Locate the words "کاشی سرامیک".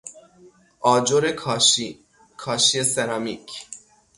2.37-3.49